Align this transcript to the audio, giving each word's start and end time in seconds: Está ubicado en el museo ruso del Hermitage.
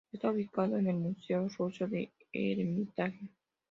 Está 0.11 0.31
ubicado 0.31 0.79
en 0.79 0.87
el 0.87 0.95
museo 0.97 1.47
ruso 1.59 1.85
del 1.85 2.09
Hermitage. 2.33 3.29